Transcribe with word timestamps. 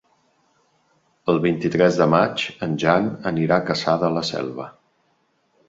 El 1.33 1.41
vint-i-tres 1.43 1.99
de 1.99 2.07
maig 2.15 2.47
en 2.69 2.75
Jan 2.85 3.13
anirà 3.35 3.61
a 3.61 3.67
Cassà 3.71 3.97
de 4.07 4.13
la 4.17 4.27
Selva. 4.33 4.69